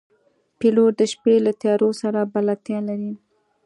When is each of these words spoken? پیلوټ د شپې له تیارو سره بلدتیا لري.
پیلوټ 0.59 0.91
د 0.99 1.01
شپې 1.11 1.35
له 1.45 1.51
تیارو 1.61 1.89
سره 2.01 2.19
بلدتیا 2.33 2.79
لري. 2.87 3.13